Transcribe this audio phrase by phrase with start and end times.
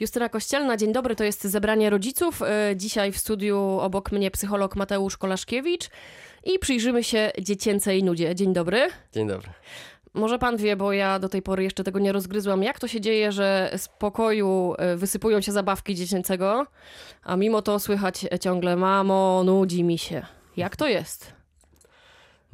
[0.00, 2.42] Justyna Kościelna, dzień dobry, to jest zebranie rodziców.
[2.42, 5.90] E, dzisiaj w studiu obok mnie psycholog Mateusz Kolaszkiewicz
[6.44, 8.34] i przyjrzymy się dziecięcej nudzie.
[8.34, 8.88] Dzień dobry.
[9.12, 9.48] Dzień dobry.
[10.14, 13.00] Może pan wie, bo ja do tej pory jeszcze tego nie rozgryzłam, jak to się
[13.00, 16.66] dzieje, że z pokoju e, wysypują się zabawki dziecięcego,
[17.22, 20.26] a mimo to słychać ciągle mamo, nudzi mi się.
[20.56, 21.33] Jak to jest?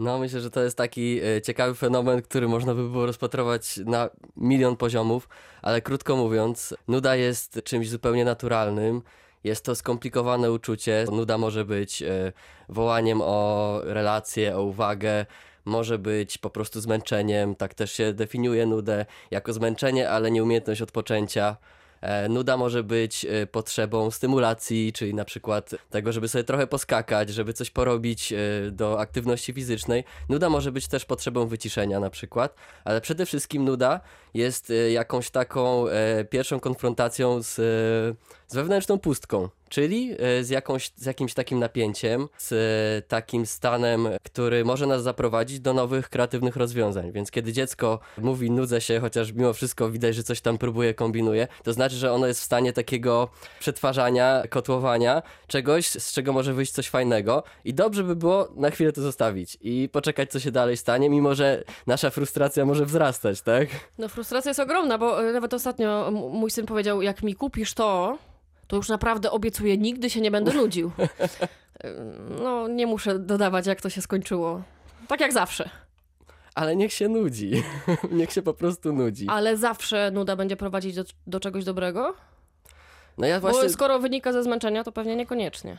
[0.00, 4.10] No, myślę, że to jest taki e, ciekawy fenomen, który można by było rozpatrować na
[4.36, 5.28] milion poziomów,
[5.62, 9.02] ale krótko mówiąc, nuda jest czymś zupełnie naturalnym.
[9.44, 11.04] Jest to skomplikowane uczucie.
[11.12, 12.32] Nuda może być e,
[12.68, 15.26] wołaniem o relację, o uwagę,
[15.64, 17.54] może być po prostu zmęczeniem.
[17.54, 21.56] Tak też się definiuje nudę jako zmęczenie, ale nieumiejętność odpoczęcia.
[22.00, 27.28] E, nuda może być e, potrzebą stymulacji, czyli na przykład tego, żeby sobie trochę poskakać,
[27.28, 28.36] żeby coś porobić e,
[28.70, 30.04] do aktywności fizycznej.
[30.28, 34.00] Nuda może być też potrzebą wyciszenia na przykład, ale przede wszystkim nuda
[34.34, 35.84] jest jakąś taką
[36.30, 37.54] pierwszą konfrontacją z,
[38.46, 44.08] z wewnętrzną pustką czyli e, z, jakąś, z jakimś takim napięciem, z e, takim stanem,
[44.22, 47.12] który może nas zaprowadzić do nowych, kreatywnych rozwiązań.
[47.12, 51.48] Więc kiedy dziecko mówi nudzę się, chociaż mimo wszystko widać, że coś tam próbuje, kombinuje,
[51.62, 53.28] to znaczy, że ono jest w stanie takiego
[53.60, 58.92] przetwarzania, kotłowania czegoś, z czego może wyjść coś fajnego i dobrze by było na chwilę
[58.92, 63.68] to zostawić i poczekać, co się dalej stanie, mimo że nasza frustracja może wzrastać, tak?
[63.98, 68.18] No frustracja jest ogromna, bo nawet ostatnio mój syn powiedział, jak mi kupisz to,
[68.70, 70.90] to już naprawdę obiecuję, nigdy się nie będę nudził.
[72.42, 74.62] No, nie muszę dodawać, jak to się skończyło.
[75.08, 75.70] Tak jak zawsze.
[76.54, 77.62] Ale niech się nudzi.
[78.18, 79.26] niech się po prostu nudzi.
[79.28, 82.14] Ale zawsze nuda będzie prowadzić do, do czegoś dobrego?
[83.18, 83.62] No ja właśnie...
[83.62, 85.78] Bo skoro wynika ze zmęczenia, to pewnie niekoniecznie.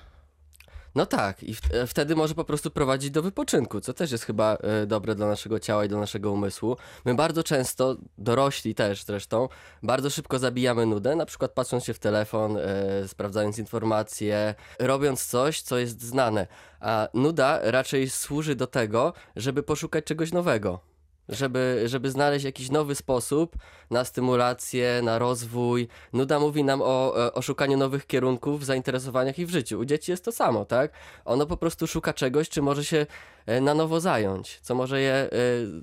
[0.96, 4.56] No tak, i e, wtedy może po prostu prowadzić do wypoczynku, co też jest chyba
[4.56, 6.78] e, dobre dla naszego ciała i dla naszego umysłu.
[7.06, 9.50] My bardzo często, dorośli też zresztą,
[9.84, 15.62] bardzo szybko zabijamy nudę, na przykład patrząc się w telefon, e, sprawdzając informacje, robiąc coś,
[15.62, 16.48] co jest znane.
[16.80, 20.91] A nuda raczej służy do tego, żeby poszukać czegoś nowego
[21.32, 23.56] żeby, żeby znaleźć jakiś nowy sposób
[23.90, 25.88] na stymulację, na rozwój.
[26.14, 29.80] Nuda mówi nam o, e, o szukaniu nowych kierunków w zainteresowaniach i w życiu.
[29.80, 30.92] U dzieci jest to samo, tak?
[31.26, 33.06] Ono po prostu szuka czegoś, czy może się
[33.46, 35.30] e, na nowo zająć, co może je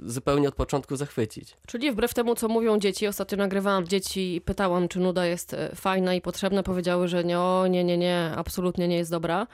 [0.05, 1.57] y, zupełnie od początku zachwycić.
[1.67, 6.15] Czyli wbrew temu, co mówią dzieci, ostatnio nagrywałam dzieci i pytałam, czy nuda jest fajna
[6.15, 7.39] i potrzebna, powiedziały, że nie,
[7.71, 9.47] nie, nie, nie, absolutnie nie jest dobra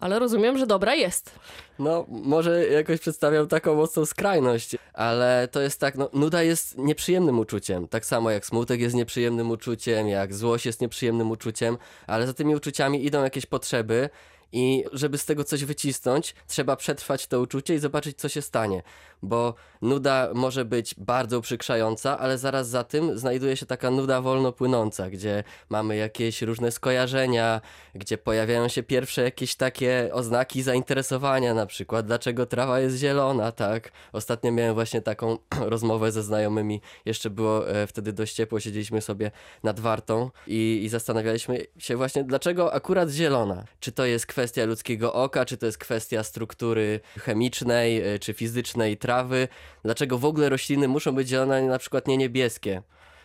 [0.00, 1.30] ale rozumiem, że dobra jest.
[1.78, 7.38] No, może jakoś przedstawiam taką mocną skrajność, ale to jest tak, no, nuda jest nieprzyjemnym
[7.38, 7.88] uczuciem.
[7.88, 12.56] Tak samo jak smutek jest nieprzyjemnym uczuciem, jak złość jest nieprzyjemnym uczuciem, ale za tymi
[12.56, 14.10] uczuciami idą jakieś potrzeby
[14.52, 18.82] i żeby z tego coś wycisnąć, trzeba przetrwać to uczucie i zobaczyć, co się stanie.
[19.22, 24.52] Bo nuda może być bardzo uprzykrzająca, ale zaraz za tym znajduje się taka nuda wolno
[24.52, 27.60] płynąca, gdzie mamy jakieś różne skojarzenia,
[27.94, 33.92] gdzie pojawiają się pierwsze jakieś takie oznaki zainteresowania, na przykład dlaczego trawa jest zielona, tak?
[34.12, 35.38] Ostatnio miałem właśnie taką
[35.74, 39.30] rozmowę ze znajomymi, jeszcze było e, wtedy dość ciepło, siedzieliśmy sobie
[39.62, 43.64] nad wartą i, i zastanawialiśmy się właśnie, dlaczego akurat zielona?
[43.80, 48.96] Czy to jest kwestia ludzkiego oka, czy to jest kwestia struktury chemicznej e, czy fizycznej
[48.96, 49.48] trawy.
[49.84, 52.82] Dlaczego w ogóle rośliny muszą być zielone, na przykład nie niebieskie?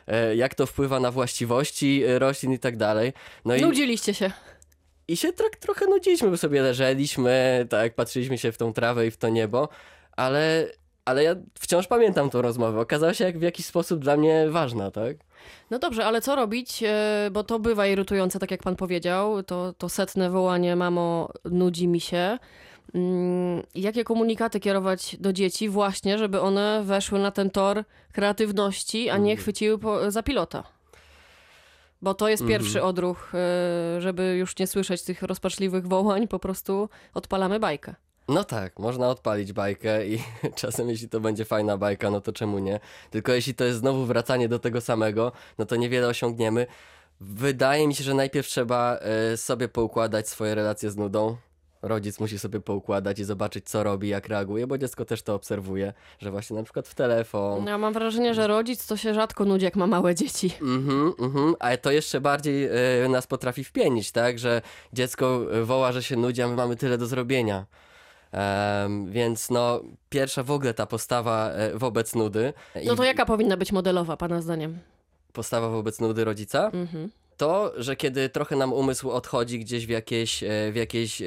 [0.08, 3.14] E, jak to wpływa na właściwości e, roślin i tak dalej.
[3.46, 4.16] No Nudziliście i...
[4.16, 4.32] się.
[5.08, 9.12] I się tro trochę nudziliśmy, bo sobie leżeliśmy, tak, patrzyliśmy się w tą trawę i
[9.12, 9.70] w to niebo,
[10.12, 10.68] ale
[11.06, 12.80] ale ja wciąż pamiętam tą rozmowę.
[12.80, 15.18] Okazała się jak w jakiś sposób dla mnie ważna, tak?
[15.72, 16.84] No dobrze, ale co robić?
[16.84, 19.44] E, bo to bywa irytujące, tak jak pan powiedział.
[19.44, 22.38] To, to setne wołanie, mamo, nudzi mi się.
[22.94, 29.18] Mm, jakie komunikaty kierować do dzieci, właśnie, żeby one weszły na ten tor kreatywności, a
[29.18, 29.38] nie mhm.
[29.38, 30.64] chwyciły po, za pilota?
[32.02, 32.90] Bo to jest pierwszy mm.
[32.90, 37.96] odruch, e, żeby już nie słyszeć tych rozpaczliwych wołań, po prostu odpalamy bajkę.
[38.28, 40.20] No tak, można odpalić bajkę i
[40.56, 42.80] czasem jeśli to będzie fajna bajka, no to czemu nie?
[43.12, 46.68] Tylko jeśli to jest znowu wracanie do tego samego, no to niewiele osiągniemy.
[47.22, 49.00] Wydaje mi się, że najpierw trzeba
[49.34, 51.38] y, sobie poukładać swoje relacje z nudą.
[51.82, 55.94] Rodzic musi sobie poukładać i zobaczyć, co robi, jak reaguje, bo dziecko też to obserwuje,
[56.20, 57.66] że właśnie na przykład w telefon.
[57.66, 60.54] Ja mam wrażenie, że rodzic to się rzadko nudzi, jak ma małe dzieci.
[60.62, 62.70] Mhm, mhm, ale to jeszcze bardziej
[63.06, 64.40] y, nas potrafi wpienić, tak?
[64.40, 64.62] Że
[64.94, 67.66] dziecko woła, że się nudzi, a my mamy tyle do zrobienia.
[68.34, 72.54] Um, więc no, pierwsza w ogóle ta postawa e, wobec nudy.
[72.86, 74.80] No to jaka powinna być modelowa, pana zdaniem?
[75.34, 76.72] Postawa wobec nudy rodzica?
[76.74, 77.10] Mhm.
[77.38, 81.26] To, że kiedy trochę nam umysł odchodzi gdzieś w jakieś, e, w jakieś e,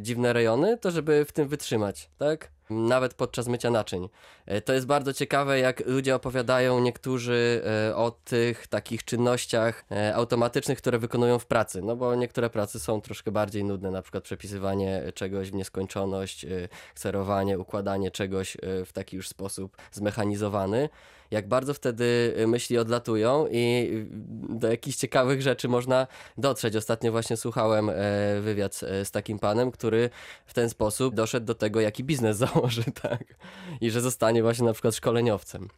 [0.00, 2.53] dziwne rejony, to żeby w tym wytrzymać, tak?
[2.70, 4.08] Nawet podczas mycia naczyń.
[4.46, 10.14] E, to jest bardzo ciekawe, jak ludzie opowiadają niektórzy e, o tych takich czynnościach e,
[10.14, 11.82] automatycznych, które wykonują w pracy.
[11.82, 16.46] No bo niektóre prace są troszkę bardziej nudne, na przykład przepisywanie czegoś w nieskończoność,
[16.94, 18.56] kserowanie, układanie czegoś
[18.86, 20.88] w taki już sposób zmechanizowany
[21.34, 23.90] jak bardzo wtedy y, myśli odlatują i
[24.48, 26.06] do jakichś ciekawych rzeczy można
[26.38, 26.76] dotrzeć.
[26.76, 27.94] Ostatnio właśnie słuchałem e,
[28.40, 30.10] wywiad z takim panem, który
[30.46, 33.24] w ten sposób doszedł do tego, jaki biznes założy, tak?
[33.80, 35.68] I że zostanie właśnie na przykład szkoleniowcem.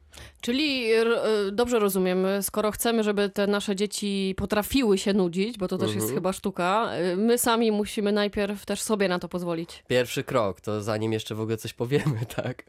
[0.41, 1.05] Czyli e,
[1.53, 6.01] dobrze rozumiem, skoro chcemy, żeby te nasze dzieci potrafiły się nudzić, bo to też mhm.
[6.01, 9.85] jest chyba sztuka, e, my sami musimy najpierw też sobie na to pozwolić.
[9.89, 12.65] Pierwszy krok, to zanim jeszcze w ogóle coś powiemy, tak?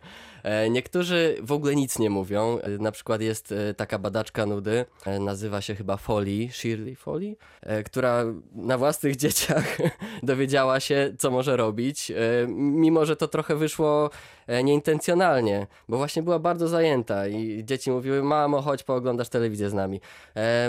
[0.69, 5.61] Niektórzy w ogóle nic nie mówią, na przykład jest e, taka badaczka nudy, e, nazywa
[5.61, 8.23] się chyba Foley, Shirley Foley, e, która
[8.55, 9.77] na własnych dzieciach
[10.23, 12.11] dowiedziała się, co może robić,
[12.57, 14.09] mimo że to trochę wyszło
[14.63, 20.01] nieintencjonalnie, bo właśnie była bardzo zajęta i dzieci mówiły, mamo, chodź pooglądasz telewizję z nami,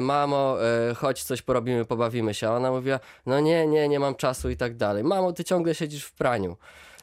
[0.00, 0.56] mamo,
[0.96, 4.56] chodź coś porobimy, pobawimy się, a ona mówiła, no nie, nie, nie mam czasu i
[4.56, 6.56] tak dalej, mamo, ty ciągle siedzisz w praniu.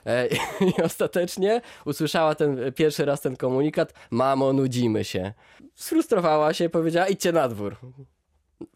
[0.05, 0.27] E,
[0.77, 5.33] I ostatecznie usłyszała ten pierwszy raz ten komunikat: Mamo, nudzimy się.
[5.75, 7.75] Sfrustrowała się, powiedziała: idźcie na dwór.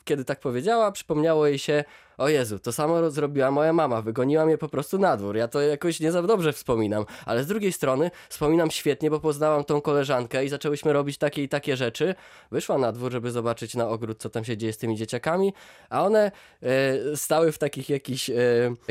[0.03, 1.83] Kiedy tak powiedziała, przypomniało jej się,
[2.19, 5.35] o Jezu, to samo zrobiła moja mama, wygoniła mnie po prostu na dwór.
[5.35, 9.63] Ja to jakoś nie za dobrze wspominam, ale z drugiej strony wspominam świetnie, bo poznałam
[9.63, 12.15] tą koleżankę i zaczęłyśmy robić takie i takie rzeczy.
[12.51, 15.53] Wyszła na dwór, żeby zobaczyć na ogród, co tam się dzieje z tymi dzieciakami,
[15.89, 16.31] a one
[16.61, 18.33] e, stały w takich jakichś e,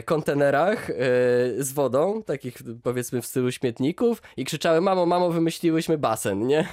[0.05, 0.95] kontenerach e,
[1.59, 6.69] z wodą, takich powiedzmy w stylu śmietników i krzyczały, mamo, mamo, wymyśliłyśmy basen, nie?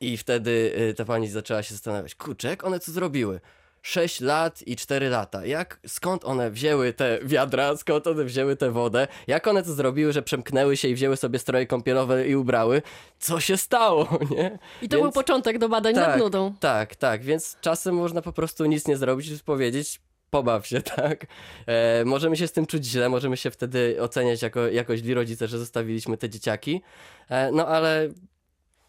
[0.00, 3.40] I wtedy ta pani zaczęła się zastanawiać, kurczę, one co zrobiły?
[3.86, 5.46] 6 lat i 4 lata.
[5.46, 9.08] Jak, skąd one wzięły te wiadra, skąd one wzięły tę wodę?
[9.26, 12.82] Jak one to zrobiły, że przemknęły się i wzięły sobie stroje kąpielowe i ubrały?
[13.18, 14.58] Co się stało, nie?
[14.82, 15.02] I to więc...
[15.02, 16.54] był początek do badań tak, nad nudą.
[16.60, 20.00] Tak, tak, więc czasem można po prostu nic nie zrobić i powiedzieć,
[20.30, 21.26] pobaw się, tak?
[21.66, 25.48] E, możemy się z tym czuć źle, możemy się wtedy oceniać jako, jako źli rodzice,
[25.48, 26.82] że zostawiliśmy te dzieciaki,
[27.28, 28.08] e, no ale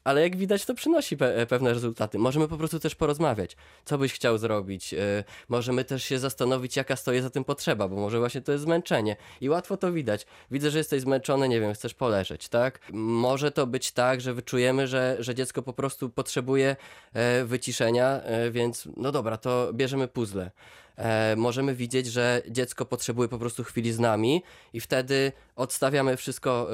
[0.05, 2.19] ale jak widać, to przynosi pe pewne rezultaty.
[2.19, 4.93] Możemy po prostu też porozmawiać, co byś chciał zrobić.
[4.93, 4.99] Yy,
[5.49, 9.15] możemy też się zastanowić, jaka stoi za tym potrzeba, bo może właśnie to jest zmęczenie
[9.41, 10.25] i łatwo to widać.
[10.51, 12.79] Widzę, że jesteś zmęczony, nie wiem, chcesz poleżeć, tak?
[12.93, 16.75] Może to być tak, że wyczujemy, że, że dziecko po prostu potrzebuje
[17.13, 20.51] e, wyciszenia, e, więc no dobra, to bierzemy puzzle
[20.97, 24.43] e, możemy widzieć, że dziecko potrzebuje po prostu chwili z nami
[24.73, 26.67] i wtedy odstawiamy wszystko,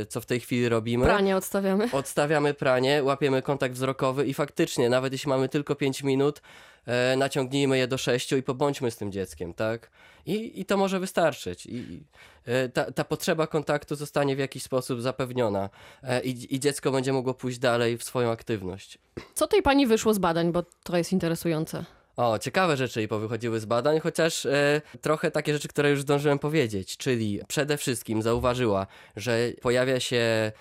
[0.00, 1.04] e, co w tej chwili robimy.
[1.04, 1.88] Pranie odstawiamy.
[1.92, 6.42] Odstawiamy pranie, łapiemy kontakt wzrokowy i faktycznie, nawet jeśli mamy tylko 5 minut,
[6.86, 9.90] e, naciągnijmy je do 6 i pobądźmy z tym dzieckiem, tak?
[10.26, 11.66] I, i to może wystarczyć.
[11.66, 12.02] I,
[12.44, 15.70] e, ta, ta potrzeba kontaktu zostanie w jakiś sposób zapewniona
[16.02, 18.98] e, i, i dziecko będzie mogło pójść dalej w swoją aktywność.
[19.34, 21.84] Co tej pani wyszło z badań, bo to jest interesujące?
[22.16, 26.38] O, ciekawe rzeczy i powychodziły z badań, chociaż e, trochę takie rzeczy, które już zdążyłem
[26.38, 28.86] powiedzieć, czyli przede wszystkim zauważyła,
[29.16, 30.52] że pojawia się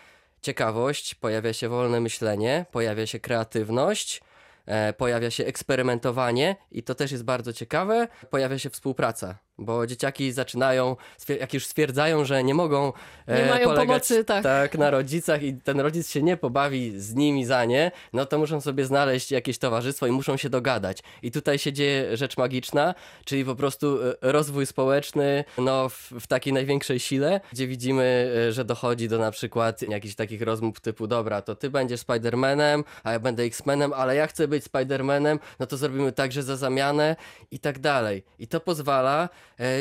[0.42, 4.22] ciekawość, pojawia się wolne myślenie, pojawia się kreatywność,
[4.66, 10.32] e, pojawia się eksperymentowanie i to też jest bardzo ciekawe, pojawia się współpraca bo dzieciaki
[10.32, 10.96] zaczynają,
[11.40, 12.94] jak już stwierdzają, że nie mogą
[13.28, 14.44] e, nie mają polegać pomocy, tak.
[14.44, 14.78] tak.
[14.78, 18.62] na rodzicach i ten rodzic się nie pobawi z nimi za nie, no to muszą
[18.62, 21.00] sobie znaleźć jakieś towarzystwo i muszą się dogadać.
[21.22, 26.28] I tutaj się dzieje rzecz magiczna, czyli po prostu e, rozwój społeczny no, w, w
[26.28, 31.08] takiej największej sile, gdzie widzimy, e, że dochodzi do na przykład jakichś takich rozmów typu,
[31.08, 35.66] dobra, to ty będziesz Spidermanem, a ja będę X-Menem, ale ja chcę być Spidermanem, no
[35.66, 37.16] to zrobimy tak, że za zamianę
[37.52, 38.24] i tak dalej.
[38.40, 39.30] I to pozwala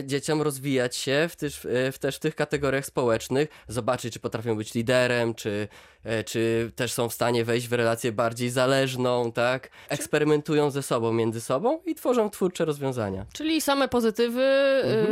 [0.04, 5.34] dzieciom rozwijać się w, też, w też tych kategoriach społecznych, zobaczyć, czy potrafią być liderem,
[5.34, 5.68] czy
[5.99, 9.70] E, czy też są w stanie wejść w relację bardziej zależną, tak?
[9.88, 13.26] Eksperymentują ze sobą, między sobą i tworzą twórcze rozwiązania.
[13.32, 14.42] Czyli same pozytywy.
[14.84, 15.06] Mhm.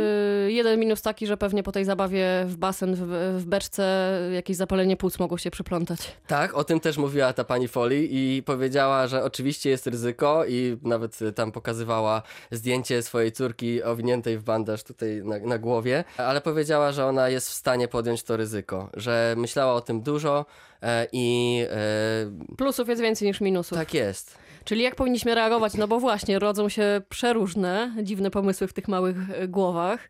[0.47, 3.01] Y, jeden minus taki, że pewnie po tej zabawie w basen, w,
[3.41, 5.99] w beczce jakieś zapalenie płuc mogło się przyplątać.
[6.27, 10.77] Tak, o tym też mówiła ta pani Foley i powiedziała, że oczywiście jest ryzyko i
[10.81, 16.91] nawet tam pokazywała zdjęcie swojej córki owiniętej w bandaż tutaj na, na głowie, ale powiedziała,
[16.91, 20.68] że ona jest w stanie podjąć to ryzyko, że myślała o tym dużo, E,
[21.11, 23.77] I e, plusów jest więcej niż minusów.
[23.77, 24.37] Tak jest.
[24.63, 25.73] Czyli jak powinniśmy reagować?
[25.73, 30.09] No bo właśnie rodzą się przeróżne, dziwne pomysły w tych małych e, głowach.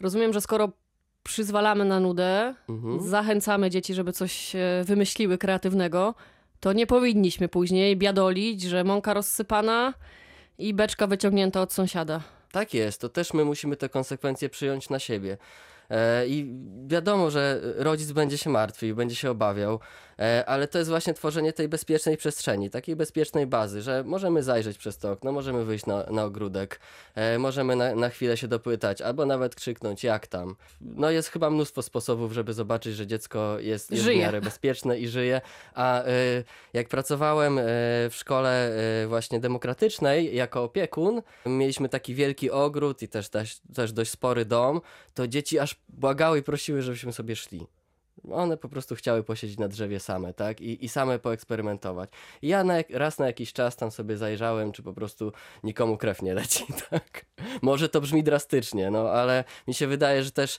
[0.00, 0.72] Rozumiem, że skoro
[1.22, 3.08] przyzwalamy na nudę, mhm.
[3.08, 4.52] zachęcamy dzieci, żeby coś
[4.84, 6.14] wymyśliły kreatywnego,
[6.60, 9.94] to nie powinniśmy później biadolić, że mąka rozsypana
[10.58, 12.22] i beczka wyciągnięta od sąsiada.
[12.52, 15.36] Tak jest, to też my musimy te konsekwencje przyjąć na siebie.
[15.90, 16.54] E, I
[16.86, 19.80] wiadomo, że rodzic będzie się martwił, będzie się obawiał,
[20.18, 24.78] e, ale to jest właśnie tworzenie tej bezpiecznej przestrzeni, takiej bezpiecznej bazy, że możemy zajrzeć
[24.78, 26.80] przez to okno, możemy wyjść na, na ogródek,
[27.14, 30.56] e, możemy na, na chwilę się dopytać, albo nawet krzyknąć, jak tam.
[30.80, 34.20] No jest chyba mnóstwo sposobów, żeby zobaczyć, że dziecko jest, jest w Żyje.
[34.20, 35.40] miarę bezpieczne i żyje.
[35.74, 36.02] A
[36.72, 37.60] jak pracowałem
[38.10, 38.72] w szkole
[39.08, 44.80] właśnie demokratycznej jako opiekun, mieliśmy taki wielki ogród i też, też, też dość spory dom,
[45.14, 47.66] to dzieci aż błagały i prosiły, żebyśmy sobie szli.
[48.32, 50.60] One po prostu chciały posiedzieć na drzewie same, tak?
[50.60, 52.10] I, i same poeksperymentować.
[52.42, 55.32] I ja na, raz na jakiś czas tam sobie zajrzałem, czy po prostu
[55.64, 57.26] nikomu krew nie leci, tak?
[57.62, 60.58] Może to brzmi drastycznie, no ale mi się wydaje, że też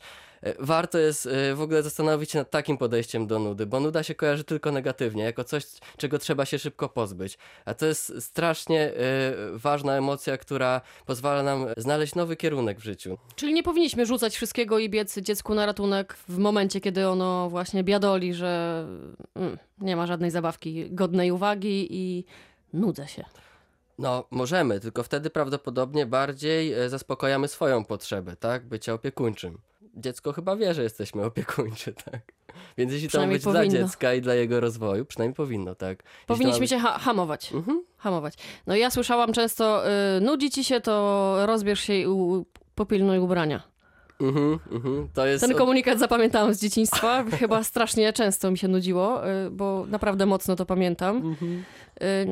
[0.60, 4.16] warto jest e, w ogóle zastanowić się nad takim podejściem do nudy, bo nuda się
[4.16, 5.66] kojarzy tylko negatywnie, jako coś,
[5.98, 7.38] czego trzeba się szybko pozbyć.
[7.66, 8.94] A to jest strasznie e,
[9.54, 13.18] ważna emocja, która pozwala nam znaleźć nowy kierunek w życiu.
[13.36, 17.84] Czyli nie powinniśmy rzucać wszystkiego i biec dziecku na ratunek w momencie, kiedy ono właśnie
[17.84, 18.86] biadoli, że
[19.36, 22.26] mm, nie ma żadnej zabawki godnej uwagi i
[22.74, 23.26] nudzę się.
[24.00, 28.66] No, możemy, tylko wtedy prawdopodobnie bardziej e, zaspokajamy swoją potrzebę, tak?
[28.68, 29.58] Bycia opiekuńczym.
[29.96, 32.22] Dziecko chyba wie, że jesteśmy opiekuńczy, tak?
[32.78, 33.78] Więc jeśli to ma być dla powinno.
[33.78, 36.04] dziecka i dla jego rozwoju, przynajmniej powinno, tak?
[36.04, 37.54] Jeśli Powinniśmy być- się ha- hamować.
[37.54, 37.84] Mhm.
[37.98, 38.34] hamować.
[38.68, 39.84] No ja słyszałam często,
[40.18, 42.06] y, nudzi ci się, to rozbierz się i
[42.76, 43.64] popilnuj ubrania.
[44.20, 45.10] Mhm, mhm.
[45.14, 45.46] To jest...
[45.48, 47.24] Ten komunikat zapamiętałam z dzieciństwa.
[47.40, 51.18] Chyba strasznie często mi się nudziło, y, bo naprawdę mocno to pamiętam.
[51.18, 51.64] Mhm.
[52.02, 52.26] Y,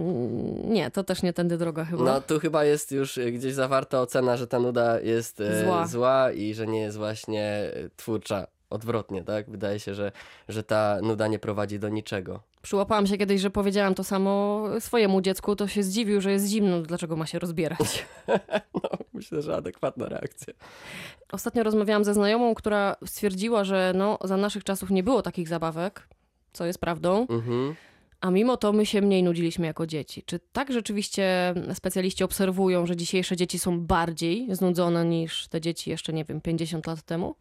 [0.68, 2.04] nie, to też nie tędy droga chyba.
[2.04, 5.88] No tu chyba jest już e, gdzieś zawarta ocena, że ta nuda jest Zła.
[5.88, 8.48] zła i że nie jest właśnie twórcza.
[8.74, 9.50] Odwrotnie, tak?
[9.50, 10.12] Wydaje się, że,
[10.50, 12.40] że ta nuda nie prowadzi do niczego.
[12.62, 16.82] Przyłapałam się kiedyś, że powiedziałam to samo swojemu dziecku, to się zdziwił, że jest zimno,
[16.82, 18.06] dlaczego ma się rozbierać.
[18.84, 20.54] No, myślę, że adekwatna reakcja.
[21.32, 26.08] Ostatnio rozmawiałam ze znajomą, która stwierdziła, że no, za naszych czasów nie było takich zabawek,
[26.54, 27.28] co jest prawdą.
[27.30, 27.76] Mhm.
[28.22, 30.24] A mimo to my się mniej nudziliśmy jako dzieci.
[30.26, 36.14] Czy tak rzeczywiście specjaliści obserwują, że dzisiejsze dzieci są bardziej znudzone niż te dzieci jeszcze,
[36.14, 37.36] nie wiem, 50 lat temu?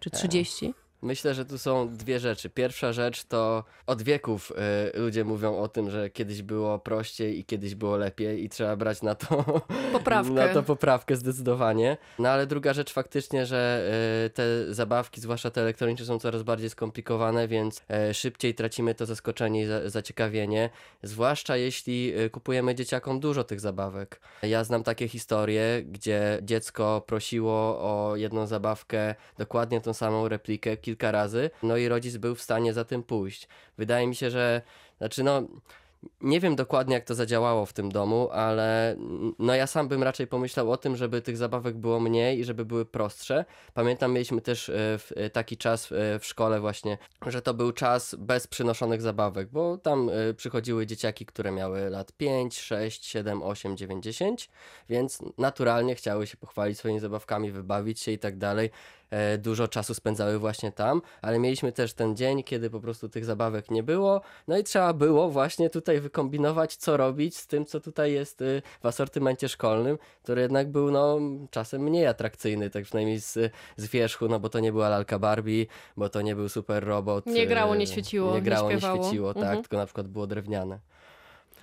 [0.00, 0.74] Czy 30?
[1.06, 2.50] Myślę, że tu są dwie rzeczy.
[2.50, 4.52] Pierwsza rzecz to od wieków
[4.94, 8.76] y, ludzie mówią o tym, że kiedyś było prościej i kiedyś było lepiej i trzeba
[8.76, 9.44] brać na to
[9.92, 10.32] Poprawkę.
[10.32, 11.96] Na to poprawkę zdecydowanie.
[12.18, 13.90] No ale druga rzecz faktycznie, że
[14.26, 19.06] y, te zabawki, zwłaszcza te elektroniczne, są coraz bardziej skomplikowane, więc y, szybciej tracimy to
[19.06, 20.70] zaskoczenie i za, zaciekawienie.
[21.02, 24.20] Zwłaszcza jeśli y, kupujemy dzieciakom dużo tych zabawek.
[24.42, 30.95] Ja znam takie historie, gdzie dziecko prosiło o jedną zabawkę, dokładnie tą samą replikę kilka
[31.02, 33.48] razy, no i rodzic był w stanie za tym pójść.
[33.78, 34.62] Wydaje mi się, że
[34.98, 35.42] znaczy no
[36.20, 38.96] nie wiem dokładnie, jak to zadziałało w tym domu, ale
[39.38, 42.64] no ja sam bym raczej pomyślał o tym, żeby tych zabawek było mniej i żeby
[42.64, 43.44] były prostsze.
[43.74, 48.14] Pamiętam, mieliśmy też e, e, taki czas e, w szkole właśnie, że to był czas
[48.18, 54.04] bez przynoszonych zabawek, bo tam przychodziły dzieciaki, które miały lat 5, 6, 7, 8, 9,
[54.04, 54.50] 10,
[54.88, 58.70] więc naturalnie chciały się pochwalić swoimi zabawkami, wybawić się i tak dalej.
[59.10, 63.24] E, Dużo czasu spędzały właśnie tam, ale mieliśmy też ten dzień, kiedy po prostu tych
[63.24, 67.80] zabawek nie było, no i trzeba było właśnie tutaj wykombinować, co robić z tym, co
[67.80, 71.18] tutaj jest y, w asortymencie szkolnym, który jednak był no
[71.50, 75.66] czasem mniej atrakcyjny, tak przynajmniej z, z wierzchu, no bo to nie była lalka Barbie,
[75.96, 77.26] bo to nie był super robot.
[77.26, 79.02] Nie grało, y, nie świeciło, Nie nie grało, nie, śpiewało.
[79.02, 79.62] świeciło, tak, Mhm.
[79.62, 80.78] tylko na przykład było drewniane.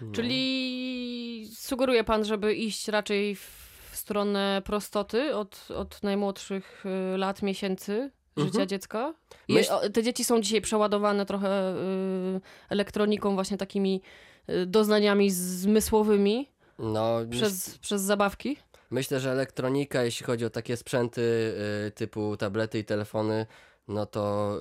[0.02, 0.12] No.
[0.12, 3.63] Czyli sugeruje pan, żeby iść raczej w
[4.04, 6.84] stronę prostoty od, od najmłodszych
[7.14, 8.68] y, lat, miesięcy życia Mhm.
[8.68, 9.14] dziecka?
[9.50, 14.02] Myśl- te dzieci są dzisiaj przeładowane trochę y, elektroniką, właśnie takimi
[14.50, 18.58] y, doznaniami zmysłowymi No, przez, przez zabawki.
[18.90, 21.54] Myślę, że elektronika, jeśli chodzi o takie sprzęty
[21.96, 23.46] typu tablety i telefony,
[23.88, 24.56] no to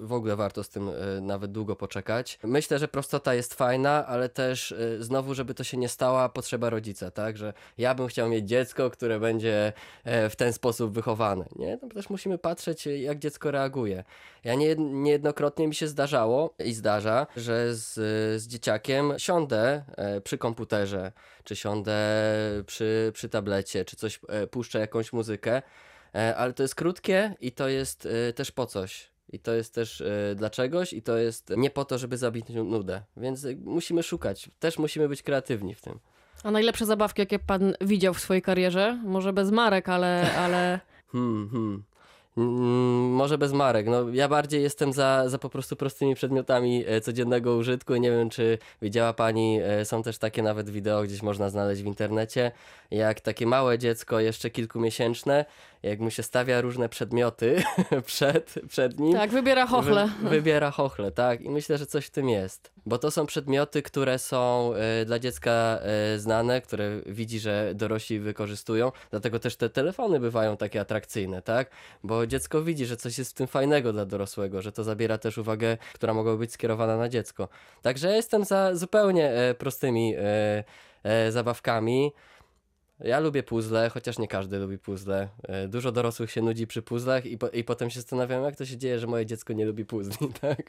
[0.00, 2.38] y, w ogóle warto z tym y, nawet długo poczekać.
[2.44, 6.70] Myślę, że prostota jest fajna, ale też y, znowu, żeby to się nie stała potrzeba
[6.70, 7.36] rodzica, tak?
[7.36, 9.72] Że ja bym chciał mieć dziecko, które będzie
[10.04, 11.78] e, w ten sposób wychowane, nie?
[11.82, 14.04] No też musimy patrzeć, y, jak dziecko reaguje.
[14.44, 17.94] Ja nie, niejednokrotnie mi się zdarzało i zdarza, że z,
[18.42, 21.12] z dzieciakiem siądę e, przy komputerze,
[21.44, 21.96] czy siądę
[22.66, 25.62] przy, przy tablecie, czy coś e, puszczę jakąś muzykę,
[26.12, 29.10] ale to jest krótkie i to jest e, też po coś.
[29.32, 32.48] I to jest też e, dla czegoś, i to jest nie po to, żeby zabić
[32.48, 33.02] nu- nudę.
[33.16, 34.50] Więc e, musimy szukać.
[34.58, 35.98] Też musimy być kreatywni w tym.
[36.44, 39.00] A najlepsze zabawki, jakie pan widział w swojej karierze?
[39.04, 40.80] Może bez marek, ale, ale
[41.12, 41.82] Hmm, hmm.
[42.36, 43.86] Mm, może bez marek.
[43.86, 47.96] No, ja bardziej jestem za, za po prostu prostymi przedmiotami e, codziennego użytku.
[47.96, 51.86] Nie wiem, czy widziała pani, e, są też takie nawet wideo, gdzieś można znaleźć w
[51.86, 52.52] internecie,
[52.90, 55.44] jak takie małe dziecko, jeszcze kilkumiesięczne,
[55.82, 57.62] jak mu się stawia różne przedmioty
[58.06, 59.12] przed, przed nim.
[59.12, 60.08] Tak, wybiera chochle.
[60.22, 61.40] Wy, wybiera chochle, tak.
[61.40, 62.70] I myślę, że coś w tym jest.
[62.86, 65.50] Bo to są przedmioty, które są e, dla dziecka
[65.82, 68.92] e, znane, które widzi, że dorośli wykorzystują.
[69.10, 71.70] Dlatego też te telefony bywają takie atrakcyjne, tak?
[72.04, 75.38] Bo dziecko widzi, że coś jest w tym fajnego dla dorosłego, że to zabiera też
[75.38, 77.48] uwagę, która mogła być skierowana na dziecko.
[77.82, 80.14] Także ja jestem za zupełnie e, prostymi
[81.30, 82.12] zabawkami.
[83.04, 85.28] Ja lubię puzzle, chociaż nie każdy lubi puzzle.
[85.42, 88.66] E, Dużo dorosłych się nudzi przy puzzlach i, po, i potem się zastanawiam, jak to
[88.66, 90.62] się dzieje, że moje dziecko nie lubi puzli, tak?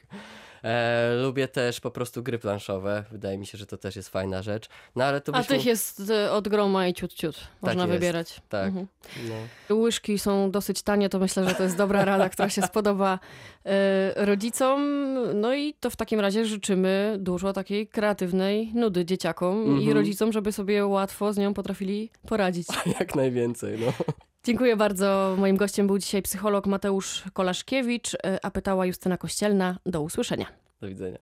[0.64, 3.04] E, lubię też po prostu gry planszowe.
[3.12, 4.68] Wydaje mi się, że to też jest fajna rzecz.
[4.96, 7.36] No ale to A tych jest e, od groma i ciut ciut.
[7.62, 8.40] Można jest, wybierać.
[8.48, 8.66] Tak.
[8.66, 8.86] Mhm.
[9.68, 9.74] No.
[9.76, 13.18] Łyżki są dosyć tanie, to myślę, że to jest dobra rada, która się spodoba
[13.66, 14.82] e, rodzicom.
[15.40, 19.96] No i to w takim razie życzymy dużo takiej kreatywnej nudy dzieciakom i Mhm.
[19.96, 22.66] rodzicom, żeby sobie łatwo z nią potrafili poradzić.
[23.00, 23.92] Jak najwięcej, no.
[24.44, 25.34] Dziękuję bardzo.
[25.38, 29.78] Moim gościem był dzisiaj psycholog Mateusz Kolaszkiewicz, e, a pytała Justyna Kościelna.
[29.86, 30.46] Do usłyszenia.
[30.80, 31.18] Do widzenia.